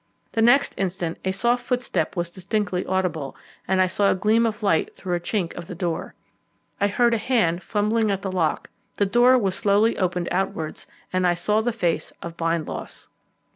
The 0.31 0.41
next 0.41 0.73
instant 0.79 1.19
a 1.23 1.31
soft 1.31 1.63
footstep 1.63 2.15
was 2.15 2.31
distinctly 2.31 2.83
audible, 2.87 3.35
and 3.67 3.79
I 3.79 3.85
saw 3.85 4.09
a 4.09 4.15
gleam 4.15 4.47
of 4.47 4.63
light 4.63 4.95
through 4.95 5.13
a 5.13 5.19
chink 5.19 5.53
of 5.53 5.67
the 5.67 5.75
door. 5.75 6.15
I 6.79 6.87
heard 6.87 7.13
a 7.13 7.19
hand 7.19 7.61
fumbling 7.61 8.09
at 8.09 8.23
the 8.23 8.31
lock, 8.31 8.71
the 8.95 9.05
door 9.05 9.37
was 9.37 9.53
slowly 9.53 9.95
opened 9.99 10.27
outwards, 10.31 10.87
and 11.13 11.27
I 11.27 11.35
saw 11.35 11.61
the 11.61 11.71
face 11.71 12.13
of 12.23 12.35
Bindloss. 12.35 13.09